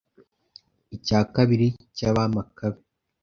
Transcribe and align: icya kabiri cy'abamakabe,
icya 0.95 1.19
kabiri 1.33 1.67
cy'abamakabe, 1.97 2.79